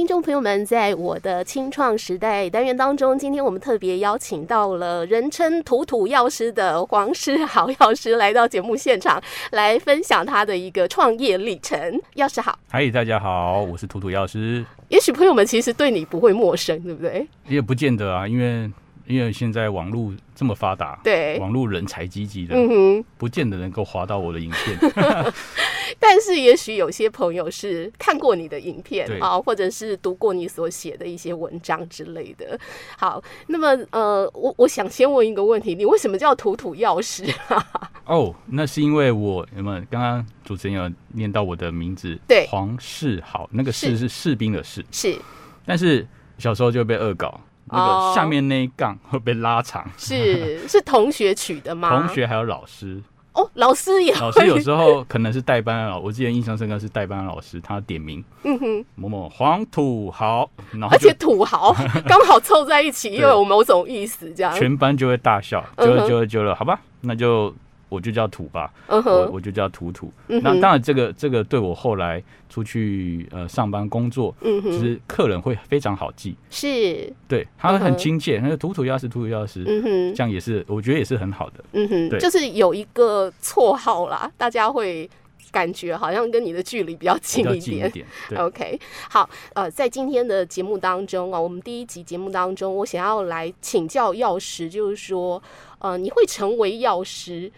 [0.00, 12.00] 听众朋友们，在我的清创时代单元当中，今天我们特别邀请到了人称“土土药师”的黄诗豪药师来到节目现场，来分享他的一个创业历程。
[12.14, 14.64] 药师好，嗨，大家好，我是土土药师。
[14.88, 17.28] 也许朋友们其实对你不会陌生，对不对？
[17.46, 18.70] 也不见得啊，因为。
[19.06, 24.78] 因为现在网络这么发达，对网络人才济济的，嗯哼，不见得能够划到我的影片。
[26.02, 32.58] 但是也许有些朋友是看过你的影片啊，或者是读过你所写的一些文章之类的。
[32.96, 37.24] 好，那么呃，我我想先问一个问题：你为什么叫土土药师？
[38.06, 42.18] 哦，那是因为我有没有刚刚主持人有念到我的名字？
[42.26, 45.16] 对，黄世豪，那个士是士兵的士，是。
[45.66, 46.06] 但是
[46.38, 47.38] 小时候就被恶搞。
[47.72, 51.88] 那个下面那一杠会被拉长，是是同学取的吗？
[51.88, 53.00] 同学还有老师
[53.32, 61.72] 哦，老师也老师有时候可能是代班老，我之前印象深刻是代班老师，他点名，嗯哼，某某黄土豪，然后而且土豪
[62.06, 64.52] 刚好凑在一起，又有某种意思，这样。
[64.54, 67.54] 全班就会大笑，久了久了久了，好吧，那就。
[67.90, 70.10] 我就叫土吧，我我就叫土土。
[70.28, 78.38] 那当然，这个这个对我后来出去呃上班工作，其实客人会非常好记，是对，他会很亲切。
[78.38, 79.64] 那个土土药师，土土药师，
[80.14, 81.64] 这样也是，我觉得也是很好的。
[81.72, 85.10] 嗯哼，对，就是有一个绰号啦，大家会
[85.50, 88.06] 感觉好像跟你的距离比较近一点。
[88.36, 95.42] OK，好，呃，在今天的节目当中啊，我们第一集节目当中，我想要来请教药师，就是说，
[95.80, 97.50] 呃，你会成为药师？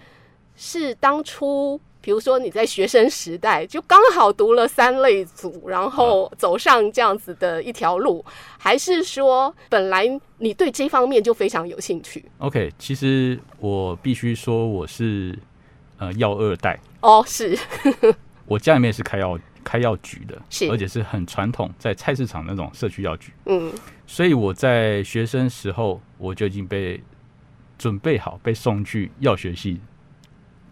[0.57, 8.25] 是当初，比如说你在学生时代就刚好读了三类组，然后走上这样子的一条路，
[8.59, 15.39] 还是说本来你对这方面就非常有兴趣？OK，其实我必须说我是
[15.99, 17.57] 呃药二代哦，是
[18.47, 23.73] 我家里面是开药开药局的，是而且是很传统，在菜市场那种社区药局，嗯，
[24.07, 27.03] 所以我在学生时候我就已经被
[27.79, 29.81] 准备好被送去药学系。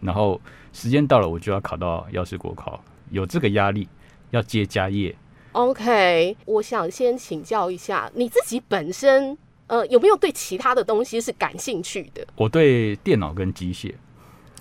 [0.00, 0.40] 然后
[0.72, 3.88] 时间到了，我就要考到药师国考，有这个压力，
[4.30, 5.14] 要接家业。
[5.52, 12.26] OK，我想先请教一下你自己本身，呃，有没有对其他的东西是感兴趣的？
[12.36, 13.92] 我对电脑跟机械。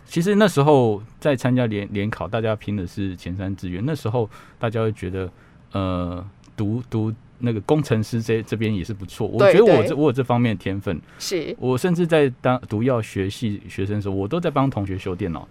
[0.06, 3.86] 其实那时候在参加联联考，大家拼的是前三志愿。
[3.86, 5.32] 那时候大家会觉得，
[5.72, 6.28] 呃，
[6.58, 7.14] 读读。
[7.40, 11.56] 那个工程师这这边也是不错，我觉得我这我有这方面的天分，是。
[11.60, 15.48] 我甚至在当读药学系学生的时候，我都在帮同学修电脑。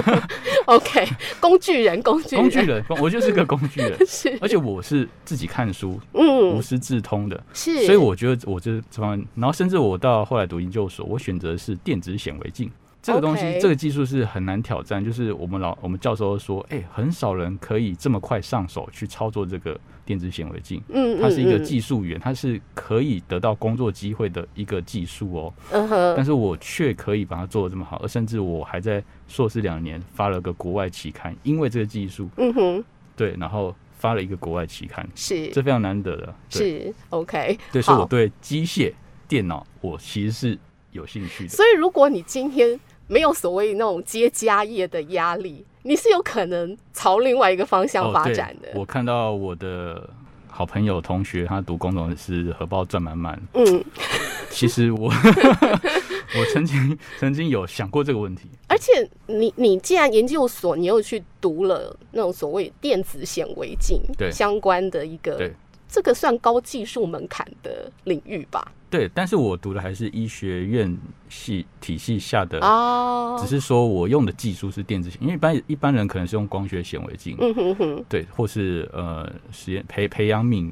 [0.66, 1.06] OK，
[1.40, 3.96] 工具人，工具人，工具人，我就是个工具人。
[4.06, 12.70] 是，而且我是自己看书，嗯，无师自通的，是，所以我觉得我这这方面，然后甚至我到后来读研究所，我选择是电子显微镜
[13.08, 19.78] 这个东西.这个技术是很难挑战，就是我们老我们教授说，哎、欸，很少人可以这么快上手去操作这个。
[20.08, 25.52] 电子显微镜，嗯，它是一个技术员，它是可以得到工作机会的一个技术哦。
[25.70, 37.58] 嗯哼，但是我却可以把它做的这么好，而甚至我还在硕士两年发了个国外期刊，因为这个技术，嗯哼，对，然后发了一个国外期刊，是，这非常难得的，是 OK。
[37.70, 38.90] 对，所以我对机械
[39.28, 40.58] 电脑，我其实是
[40.92, 41.50] 有兴趣的。
[41.50, 45.64] 所以，如果你今天没有所谓那种接家业的压力。
[45.82, 48.68] 你是有可能朝另外一个方向发展的。
[48.68, 48.72] 哦。
[48.76, 50.08] 我看到我的
[50.48, 53.40] 好朋友同学，他读工程师，荷包赚满满。
[53.54, 53.82] 嗯，
[54.50, 55.10] 其实我
[56.36, 58.48] 我曾经曾经有想过这个问题。
[58.66, 65.52] 而且你你既然研究所，你又去读了那种所谓电子显微镜相关的一个，对，
[65.88, 68.72] 这个算高技术门槛的领域吧？
[68.90, 70.96] 对，但是我读的还是医学院
[71.28, 73.38] 系体系下的，oh.
[73.40, 80.70] 只是说我用的技术是电子显，因为一般一般人可能是用光学显微镜，嗯哼哼，对，或是呃实验培培养皿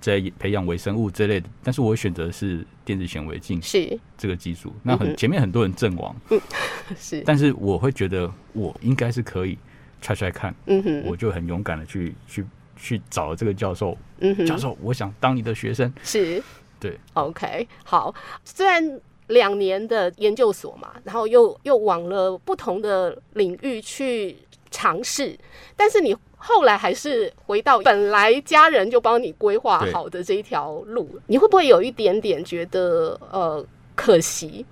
[0.00, 3.98] 在培养微生物之类的，但是我选择的是电子显微镜，是。
[4.18, 4.72] 这个技术。
[4.82, 6.40] 那很前面很多人阵亡，嗯，
[6.96, 9.56] 是，但是我会觉得我应该是可以
[10.02, 12.44] try try 看，嗯哼，我就很勇敢的去去
[12.76, 16.42] 去找了这个教授，嗯哼，教授，我想当你的学生，是。
[16.78, 18.14] 对，OK，好。
[18.44, 24.36] 虽然两年的研究所嘛，然后又又往了不同的领域去
[24.70, 25.36] 尝试，
[25.74, 33.64] 但是你后来还是回到本来家人就帮你规划好的这一条路，你会不会有一点点觉得呃
[33.94, 34.64] 可惜？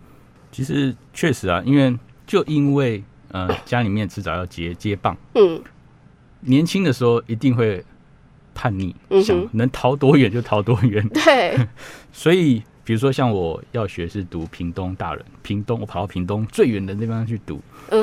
[0.52, 3.02] 其实确实啊，因为就因为
[3.32, 5.60] 呃家里面迟早要接接棒，嗯，
[6.40, 7.84] 年轻的时候一定会。
[8.54, 11.06] 叛逆，想能逃多远就逃多远。
[11.10, 11.58] 对，
[12.12, 17.60] 所以比如说像我要学是读屏东大人，屏东我跑到屏东最远的地方去读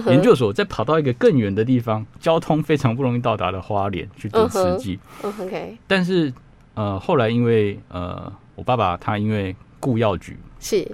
[0.07, 4.99] 研究所，再跑到一个更远的地方，交通非常不容易到达的花莲去读慈济。
[5.21, 6.33] OK，但是
[6.73, 10.87] 呃，后来因为呃，我爸爸他因为顾药局是。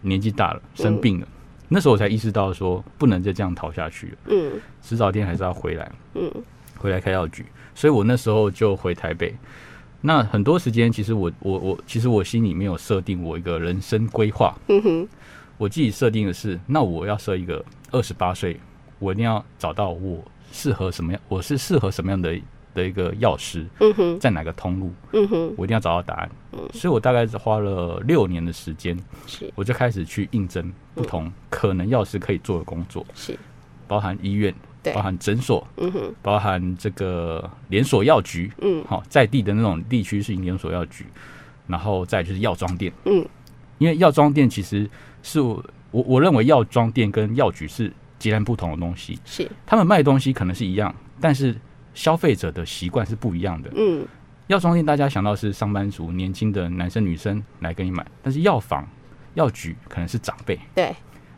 [0.00, 1.32] 年纪大了生病了，嗯、
[1.68, 4.16] 那时候我才意识到说不能再这样逃下去了。
[4.26, 4.52] 嗯，
[4.82, 5.90] 迟早天还是要回来。
[6.12, 6.30] 嗯，
[6.76, 7.44] 回来开药局，
[7.74, 9.34] 所以我那时候就回台北。
[10.00, 14.54] 那很多时间，其实我我我，其实我心里面有设定我一个人生规划。
[14.68, 15.08] 嗯哼，
[15.56, 18.60] 我自己设定的是，那我要设一个二十八岁，
[18.98, 20.22] 我一定要找到我
[20.52, 22.38] 适合什么样，我是适合什么样的
[22.74, 23.66] 的一个药师。
[23.80, 24.92] 嗯哼，在哪个通路？
[25.12, 26.30] 嗯哼，我一定要找到答案。
[26.52, 28.94] 嗯，所以我大概是花了六年的时间，
[29.26, 33.38] 是，我就开始去应征不同可能药师可以做的工作，是，
[33.88, 34.54] 包含医院。
[34.92, 41.06] 包含诊所，嗯哼，包含这个连锁药局，嗯，好，在地的那种地区性连锁药局，
[41.66, 43.24] 然后再就是药妆店，嗯，
[43.78, 44.88] 因为药妆店其实
[45.22, 49.50] 是我我认为药妆店跟药局是截然不同的东西，是。
[49.64, 51.56] 他们卖的东西可能是一样，但是
[51.94, 54.06] 消费者的习惯是不一样的，嗯，
[54.48, 58.86] 药妆店大家想到是上班族、年轻的男生女生来跟你买，但是药房、
[59.34, 60.94] 药局可能是长辈，对。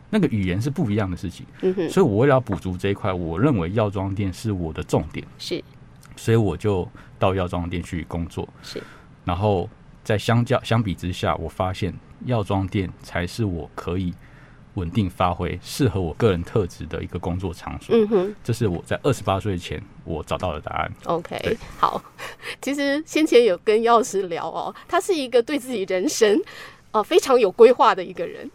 [0.09, 5.61] 那个语言是不一样的事情，嗯哼，所以我为了要补足这一块，我认为药妆店是我的重点，是，
[6.15, 6.87] 所以我就
[7.19, 8.81] 到药妆店去工作，是，
[9.25, 9.69] 然后
[10.03, 11.93] 在相较相比之下，我发现
[12.25, 14.13] 药妆店才是我可以
[14.75, 20.91] 稳定发挥、适合我个人特质的一个工作场所，嗯哼，这是我在二十八岁前我找到的答案。
[21.03, 22.01] OK，好，
[22.61, 26.41] 其实先前有跟药师聊哦，他是一个对自己人生。
[26.93, 28.49] 哦，非常有规划的一个人，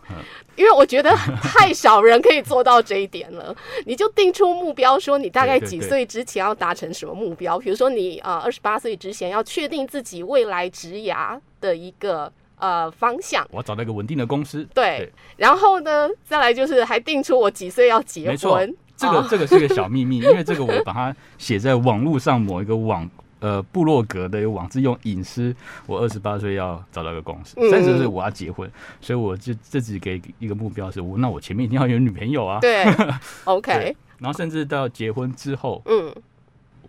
[0.56, 1.10] 因为我觉得
[1.42, 3.54] 太少人可以做到这一点了。
[3.86, 7.58] 你就定出目标，说你大概几岁之前要达成什么目标？
[7.58, 13.46] 比如说你啊，二十八岁之前要确定自己未来职涯的一个呃方向。
[13.50, 14.66] 我要找到一个稳定的公司。
[14.74, 18.74] 对，然后呢，再来就是还定出我几岁要结婚。
[18.96, 23.08] 这个这个是个小秘密，因为这个我把它写在网络上某一个网。
[23.42, 25.54] 呃，部落格的网志用隐私，
[25.86, 32.60] 我二十八岁要找到一个公司，三十岁我要结婚，所以我就自己给一个目标是，我那我前面一定要有女朋友啊。
[32.60, 32.84] 对，
[33.44, 33.96] OK。
[34.18, 36.14] 然后甚至到结婚之后，嗯，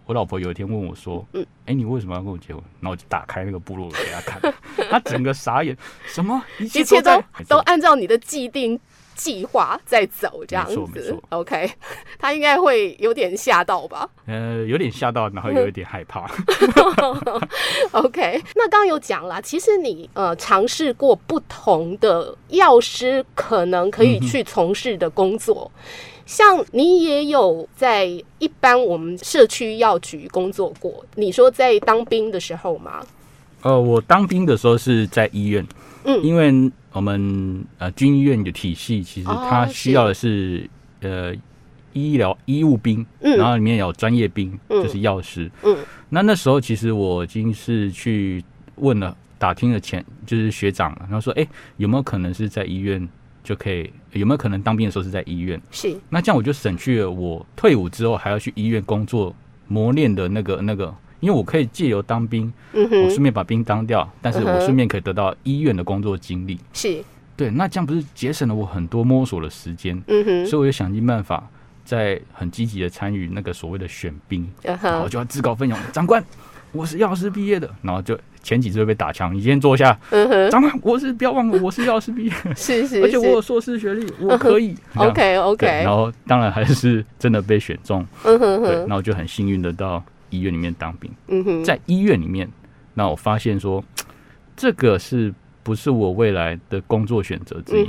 [0.06, 2.64] 我老婆有一天问我说，嗯，哎，你为什么要跟我结婚？
[2.80, 4.54] 然后我就打开那个部落给她看，
[4.92, 8.80] 她整个傻眼，什么一切都都按照你的既定。
[9.15, 11.71] 计划在走这样子，OK，
[12.19, 14.10] 他应该会有点吓到吧？
[14.27, 16.30] 呃，有点吓到，然后有一点害怕。
[17.92, 25.81] OK，那刚刚有讲了，其实你呃尝试过不同的药师可能可以去从事的工作，嗯、
[26.25, 28.06] 像你也有在
[28.39, 31.06] 一般我们社区药局工作过。
[31.16, 33.06] 你说在当兵的时候吗？
[33.63, 35.65] 呃，我当兵的时候是在医院，
[36.06, 36.71] 嗯，因为。
[36.95, 40.69] 我们呃军医院的体系，其实它需要的是、
[41.01, 41.33] 呃
[41.92, 45.51] 医疗医务兵，嗯、然后里面有专业兵，嗯、就是药师。
[45.63, 45.75] 嗯，
[46.10, 48.45] 那那时候其实我已经是去
[48.75, 53.09] 问了打听了前就是学长了，然后说哎、欸、有没有可能是在医院
[53.44, 55.59] 就可以，有没有可能当兵的时候是在医院？
[55.71, 59.36] 是，那这样我就省去了我退伍之后还要去医院工作
[59.68, 60.94] 磨练的那个那个。
[61.24, 66.60] 因为我可以借由当兵，嗯、我顺便把兵当掉，但是我顺便可以得到医院的工作经历。
[66.74, 67.04] 是、嗯，
[67.38, 69.96] 对，那这样不是节省了我很多摸索的时间？
[70.08, 71.50] 嗯哼，所以我就想尽办法，
[71.86, 76.22] 在很积极的参与那个所谓的选兵，然后就要自告奋勇，长官，
[76.74, 79.98] 我是药师毕业的，然后就前几次会被打枪，你先坐下。
[80.10, 84.76] 嗯哼，长官，我是不要忘了，我是药师毕业，是， 是是，而且我有硕士学历，我可以。
[84.95, 88.06] OK OK，然后当然还是真的被选中。
[88.26, 90.04] 嗯哼哼，对，那我就很幸运的到。
[90.33, 92.49] 医院里面当兵，嗯哼，在医院里面，
[92.95, 93.83] 那我发现说，
[94.57, 97.85] 这个是不是我未来的工作选择之一？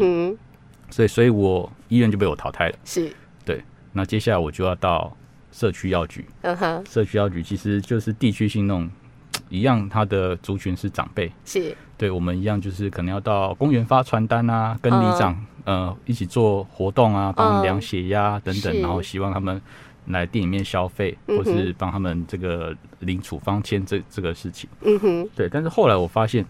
[0.91, 2.77] 所以，所以我医院就被我淘汰了。
[2.85, 3.11] 是，
[3.47, 3.65] 对。
[3.93, 5.17] 那接下来我就要到
[5.51, 6.23] 社区药局。
[6.43, 8.91] 嗯哼，社区药局其实就是地区性那种
[9.49, 11.33] 一样，它的族群是长辈。
[11.47, 15.35] 是，对我们一样，就是可能要到公园发传单啊，跟里长
[15.65, 19.61] 呃一起做活动啊，帮他们量血压等等，然后希望他们。
[20.07, 24.69] 来店里面消费，或是帮他们这个领处方签这这个事情。
[24.83, 25.49] 嗯哼，对。
[25.49, 26.45] 但是后来我发现，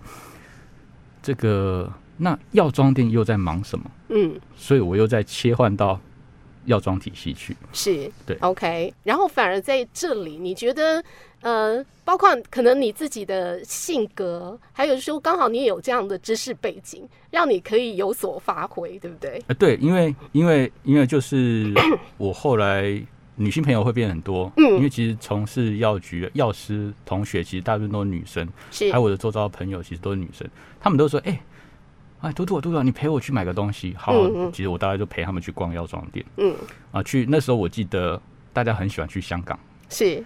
[1.22, 3.90] 这个那药妆店又在忙什么？
[4.08, 6.00] 嗯，所以我又在切换到
[6.64, 7.56] 药妆体系去。
[7.72, 8.36] 是，对。
[8.40, 11.02] OK，然后反而在这里，你觉得
[11.40, 19.42] 呃，包括可能你自己的性格，还有说刚好你也有这样的知识背景，让你可以有所发挥，对不对？
[19.46, 21.72] 呃，对，因为因为因为就是
[22.16, 23.00] 我后来。
[23.36, 30.48] 女性朋友会变很多，嗯，因为其实从事药局药师同学，其实大部分都是女生，是，还有我的周遭的朋友，其实都是女生，
[30.80, 31.40] 他们都说，哎、欸，
[32.20, 36.54] 哎，嘟嘟，嘟嘟，你陪我去买个东西，好，嗯嗯，其实我大概就陪他们去逛药妆店，嗯，
[36.92, 38.20] 啊，去那时候我记得
[38.52, 40.22] 大家很喜欢去香港，是，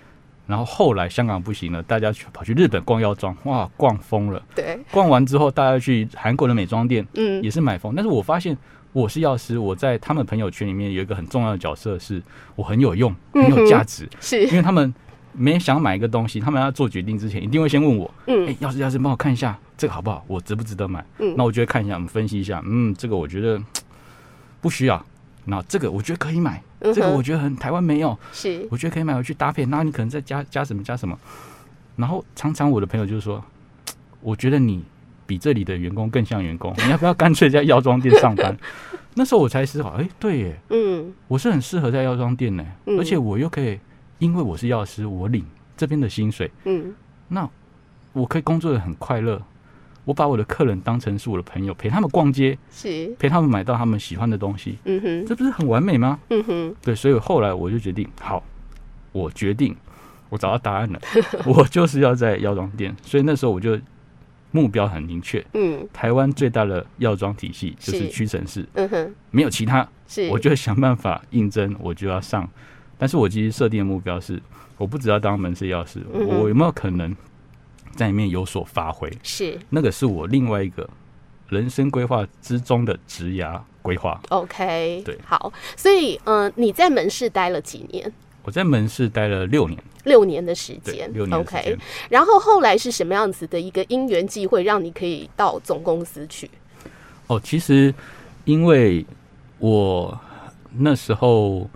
[0.47, 4.43] 然后后来香港不行了，大家去跑去日本逛药妆，哇，逛疯了。
[4.55, 7.95] 对，逛完之后，大家去韩国的美妆店，嗯，也是买疯。
[7.95, 8.57] 但是我发现
[8.99, 12.21] 我是药师，我在他们朋友圈里面有一个很重要的角色，是
[12.57, 14.93] 我很有用，很有价值，嗯、是因为他们
[15.33, 20.25] 没想买一个东西，他们要做决定之前，一定会先问我，嗯，哎、欸，药师药师，帮我看一下这个好不好？
[20.27, 21.05] 我值不值得买？
[21.21, 23.63] 嗯，那我就会看一下，我们分析一下，嗯，这个我觉得
[24.61, 25.05] 不需要。
[25.45, 29.65] 那这个我觉得可以买，这个我觉得很台湾没有，是我觉得可以买回去搭配。
[29.67, 31.17] 那你可能再加加什么加什么。
[31.95, 33.43] 然后常常我的朋友就是说，
[34.21, 34.85] 我觉得你
[35.29, 38.57] 比这里的员工更像员工，你要不要干脆在药妆店上班？
[39.15, 42.65] 那时候我才思考，哎，对耶，嗯，我是很适合在药妆店呢，
[42.99, 43.79] 而且我又可以，
[44.19, 45.45] 因为我是药师，我领
[45.77, 46.95] 这边的薪水，嗯，
[47.29, 47.47] 那
[48.15, 49.43] 我可以工作的很快乐。
[50.05, 56.19] 我把我的客人当成是我的朋友，陪他们逛街，是陪他们买到他们喜欢的东西，嗯哼，这不是很完美吗？
[56.31, 58.43] 嗯哼，对，所以后来我就决定，好，
[59.13, 59.77] 我决定，
[60.31, 60.99] 我找到答案了，
[61.45, 63.79] 我就是要在药妆店，所以那时候我就
[64.51, 72.49] 目标很明确，嗯，台湾最大的药妆体系就是屈臣氏，嗯哼，没有其他，是，我就想办法应征，我就要上，
[72.97, 74.43] 但是我其实设定的目标是，
[74.77, 77.15] 我不只要当门市药师，我有没有可能？
[77.97, 79.59] 在里面有所发挥，是。
[79.71, 80.89] 那个是我另外一个
[81.49, 84.21] 人生规划之中的职涯规划。
[84.29, 88.13] OK，对，好，所以嗯、呃，你在门市待了几年？
[88.49, 91.77] 我在门市待了六年，六年的时间，六年 OK。
[92.09, 96.51] 然后后来是什么样子的一个因缘际会，让你可以到总公司去？
[97.27, 97.95] 哦，其实
[98.47, 99.05] 因为
[99.59, 100.19] 我
[100.79, 101.69] 那时候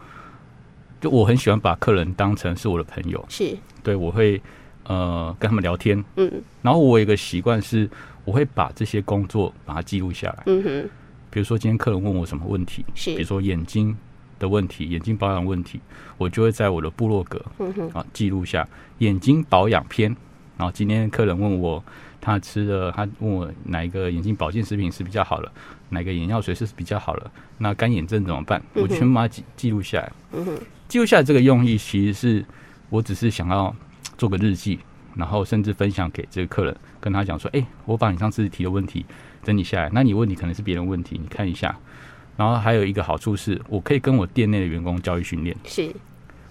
[0.99, 3.55] 就我很喜欢把客人当成是我的朋友，是。
[3.83, 4.41] 对我会。
[4.85, 7.89] 呃，跟他们聊天，嗯，然后我有一个习惯是，
[8.25, 10.91] 我会把这些工作把它记录下来，嗯哼，
[11.31, 13.97] 比如说今天客人问我什么问题，是，比如说眼睛
[14.43, 15.81] 的问题，眼睛保养问题，
[16.19, 17.43] 我就会在我的部落格，
[17.95, 18.69] 啊，记录下
[18.99, 20.15] 眼睛保养篇。
[20.59, 21.83] 然后今天客人问我，
[22.21, 25.51] 他吃的，他问我哪一个眼睛保健食品是比较好的，
[25.89, 28.63] 哪个眼药水是比较好的，那干眼症怎么办？
[28.75, 30.13] 我全部把它记记录下来，
[30.89, 32.45] 记录下来这个用意其实是
[32.91, 33.75] 我只是想要。
[34.19, 34.79] 做个日记，
[35.17, 39.05] 然后甚至分享给这个客人，跟他讲说：“哎、欸，我把你上次提的问题
[39.43, 41.77] 整理下来，那你问题可能是别人问题，你看一下。”
[42.43, 45.57] 然后还有一个好处是，我可以跟我店内的员工教育训练。
[45.65, 45.95] 是，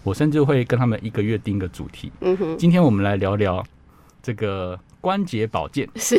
[0.04, 2.10] 我甚至会跟他们一个月定个主题。
[2.22, 3.62] 嗯哼，今天我们来聊聊
[4.24, 5.86] 这个关节保健。
[5.96, 6.18] 是，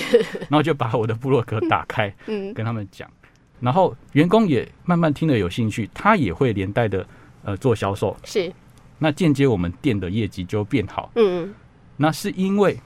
[0.50, 3.10] 然后就把我的部落格打开， 嗯，跟他们讲，
[3.60, 7.06] 然后员工也慢慢听得有兴趣，他也会连带的
[7.42, 8.14] 呃做销售。
[8.24, 8.52] 是。
[8.98, 11.10] 那间接我们店的业绩就变好。
[11.14, 11.50] 嗯，
[11.96, 12.78] 那是因为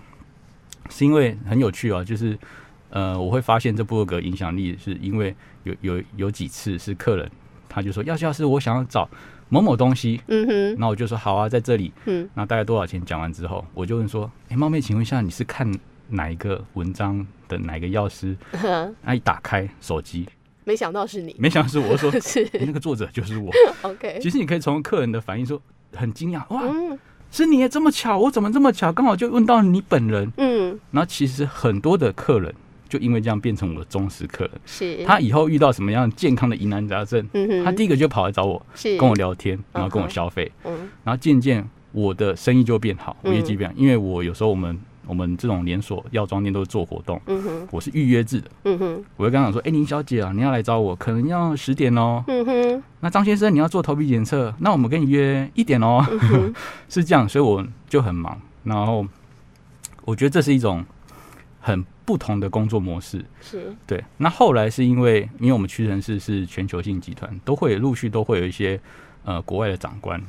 [0.89, 2.39] 是因为很有趣哦，就是
[2.97, 5.35] 呃，我会发现这部落格影响力，是因为
[5.65, 7.31] 有有有几次是客人
[7.69, 9.09] 他就说，要是要是我想要找
[9.51, 13.05] 某某东西，嗯哼，那我就说好啊，在这里，嗯，那大概多少钱？
[13.05, 15.71] 讲完之后，我就问说，哎、欸，冒昧请问一下，你是看
[16.09, 18.35] 哪一个文章的哪个药师？
[19.05, 20.27] 那一打开手机，
[20.65, 23.53] 没想到是你，没想到是我， 说是、欸、那个作者就是我。
[23.83, 25.61] OK，其实你可以从客人的反应说。
[25.95, 26.99] 很惊讶哇，嗯、
[27.31, 28.19] 是你也这么巧？
[28.19, 28.93] 我怎么这么巧？
[28.93, 30.31] 刚好就问到你本人。
[30.37, 32.55] 嗯，然后其实很多的客人
[32.89, 34.53] 就因为这样变成我的忠实客人。
[34.65, 38.65] 是，他以后遇到什么样健康的疑难杂症，嗯，他第一个就跑来找我，
[38.99, 40.51] 跟我聊天，然后跟我消费。
[40.65, 44.79] 嗯，然后渐渐我的生意就变好，我业绩变好，因为我有时候我们。
[45.09, 56.53] 我们这种连锁药妆店都是做活动，嗯，我是预约制的，嗯哼，我会跟他讲说，哎，林小姐啊，你要来找我，可能要十点哦，嗯哼，那张先生你要做头皮检测，那我们跟你约一点哦，嗯，
[56.91, 59.07] 是这样，所以我就很忙，然后
[60.05, 60.85] 我觉得这是一种
[61.61, 63.75] 很不同的工作模式，是。
[63.87, 64.03] 对。
[64.17, 68.81] 那后来是因为，因为我们屈臣氏是全球性集团，都会陆续都会有一些
[69.25, 70.23] 呃国外的长官，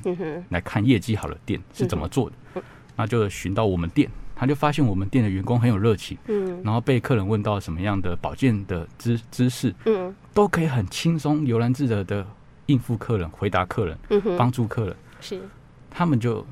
[0.49, 2.63] 来看业绩好的店是怎么做的，嗯、
[2.97, 4.09] 那就寻到我们店。
[4.39, 12.23] 他就发现我们店的员工很有热情，嗯，然后被客人问到什么样的保健的知知识，嗯，都可以很轻松、悠然自得的
[12.67, 14.95] 应付客人、回答客人，嗯哼，帮助客人。
[15.19, 15.41] 是，
[15.89, 16.45] 他们就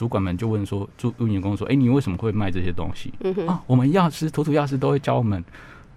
[0.00, 3.12] 主管们就问说，问问员工说，哎，你为什么会卖这些东西？
[3.20, 5.44] 嗯哼，啊，我们药师、涂涂药师都会教我们，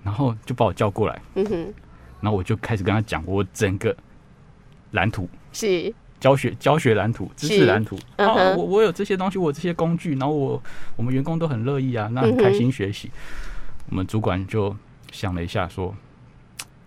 [0.03, 1.73] 然后就把我叫过来，嗯哼，
[2.19, 3.95] 然后我就开始跟他讲我整个
[4.91, 5.29] 蓝图。
[5.53, 5.95] 是。
[6.19, 7.97] 教学教学蓝图，知识蓝图。
[8.17, 8.25] Uh.
[8.25, 10.61] 啊，我我有这些东西，我这些工具，然后我
[10.97, 13.07] 我们员工都很乐意啊，那很开心学习。
[13.07, 13.11] Uh.
[13.89, 14.75] 我们主管就
[15.13, 15.95] 想了一下，说：“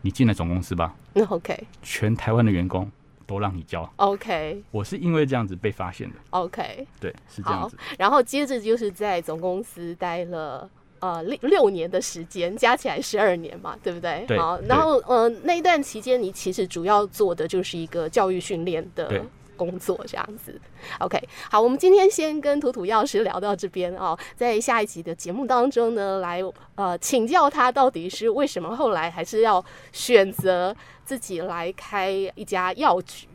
[0.02, 0.94] 你进来总公司吧。
[1.16, 2.90] ”那 OK，全台湾的员工
[3.26, 3.90] 都让你教。
[3.96, 6.16] OK，我是因为这样子被发现的。
[6.30, 7.76] OK，对，是这样子。
[7.98, 10.68] 然后接着就是在总公司待了。
[10.98, 14.24] 呃，六六年的时间加起来十二年嘛，对不对？
[14.26, 14.38] 对。
[14.38, 19.22] 好，然后呃，那一段期间你其实主要做的就是一个教育训练的
[19.56, 20.60] 工作这样子。
[21.00, 21.18] OK，
[21.50, 26.42] 好，我们今天先跟涂涂药师聊到这边哦，在下一集的节目当中呢，来
[26.76, 33.26] 呃请教他到底是为什么后来还是要选择自己来开一家药局。